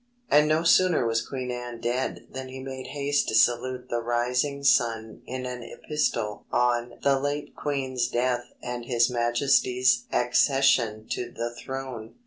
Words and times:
And 0.31 0.47
no 0.47 0.63
sooner 0.63 1.05
was 1.05 1.21
Queen 1.23 1.51
Anne 1.51 1.79
dead 1.79 2.25
than 2.31 2.47
he 2.47 2.59
made 2.59 2.87
haste 2.87 3.27
to 3.27 3.35
salute 3.35 3.87
the 3.89 4.01
rising 4.01 4.63
sun 4.63 5.21
in 5.27 5.45
an 5.45 5.61
epistle 5.61 6.47
On 6.51 6.93
the 7.03 7.19
Late 7.19 7.55
Queen's 7.55 8.07
Death 8.07 8.51
and 8.63 8.85
His 8.85 9.11
Majesty's 9.11 10.05
Accession 10.11 11.05
to 11.09 11.29
the 11.31 11.53
Throne. 11.53 12.15